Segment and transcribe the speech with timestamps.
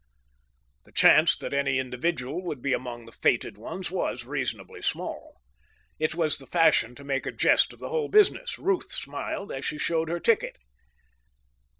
[0.85, 5.35] The chance that any individual would be among the fated ones was reasonably small.
[5.99, 8.57] It was the fashion to make a jest of the whole business.
[8.57, 10.57] Ruth smiled as she showed her ticket.